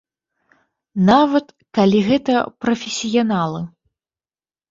Нават, 1.09 1.45
калі 1.77 1.99
гэта 2.07 2.33
прафесіяналы. 2.65 3.61